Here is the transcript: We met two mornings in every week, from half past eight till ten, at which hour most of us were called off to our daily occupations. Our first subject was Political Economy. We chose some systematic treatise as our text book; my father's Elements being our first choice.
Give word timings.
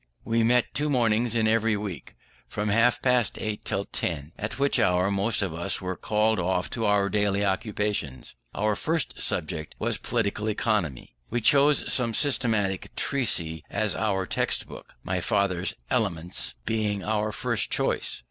We 0.25 0.41
met 0.41 0.73
two 0.73 0.89
mornings 0.89 1.35
in 1.35 1.47
every 1.47 1.77
week, 1.77 2.15
from 2.47 2.69
half 2.69 3.03
past 3.03 3.37
eight 3.37 3.63
till 3.63 3.83
ten, 3.83 4.31
at 4.35 4.57
which 4.57 4.79
hour 4.79 5.11
most 5.11 5.43
of 5.43 5.53
us 5.53 5.79
were 5.79 5.95
called 5.95 6.39
off 6.39 6.71
to 6.71 6.85
our 6.85 7.07
daily 7.07 7.45
occupations. 7.45 8.33
Our 8.55 8.75
first 8.75 9.21
subject 9.21 9.75
was 9.77 9.99
Political 9.99 10.49
Economy. 10.49 11.13
We 11.29 11.39
chose 11.39 11.93
some 11.93 12.15
systematic 12.15 12.89
treatise 12.95 13.61
as 13.69 13.95
our 13.95 14.25
text 14.25 14.67
book; 14.67 14.95
my 15.03 15.21
father's 15.21 15.75
Elements 15.91 16.55
being 16.65 17.03
our 17.03 17.31
first 17.31 17.69
choice. 17.69 18.19